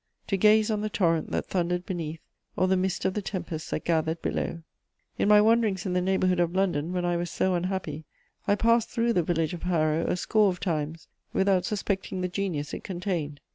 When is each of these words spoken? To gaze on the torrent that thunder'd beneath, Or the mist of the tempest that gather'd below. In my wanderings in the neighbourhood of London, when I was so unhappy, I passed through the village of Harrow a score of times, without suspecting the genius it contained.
To 0.29 0.35
gaze 0.35 0.71
on 0.71 0.81
the 0.81 0.89
torrent 0.89 1.29
that 1.29 1.45
thunder'd 1.45 1.85
beneath, 1.85 2.21
Or 2.55 2.67
the 2.67 2.75
mist 2.75 3.05
of 3.05 3.13
the 3.13 3.21
tempest 3.21 3.69
that 3.69 3.85
gather'd 3.85 4.19
below. 4.23 4.63
In 5.19 5.27
my 5.27 5.39
wanderings 5.39 5.85
in 5.85 5.93
the 5.93 6.01
neighbourhood 6.01 6.39
of 6.39 6.55
London, 6.55 6.91
when 6.91 7.05
I 7.05 7.17
was 7.17 7.29
so 7.29 7.53
unhappy, 7.53 8.05
I 8.47 8.55
passed 8.55 8.89
through 8.89 9.13
the 9.13 9.21
village 9.21 9.53
of 9.53 9.61
Harrow 9.61 10.07
a 10.07 10.17
score 10.17 10.49
of 10.49 10.59
times, 10.59 11.07
without 11.33 11.65
suspecting 11.65 12.21
the 12.21 12.27
genius 12.27 12.73
it 12.73 12.83
contained. 12.83 13.41